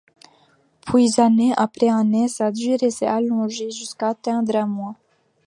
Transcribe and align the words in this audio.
Puis 0.83 1.19
années 1.21 1.53
après 1.57 1.89
années, 1.89 2.27
sa 2.27 2.51
durée 2.51 2.89
s'est 2.89 3.05
allongée 3.05 3.69
jusqu'à 3.69 4.07
atteindre 4.07 4.55
un 4.55 4.65
mois. 4.65 4.95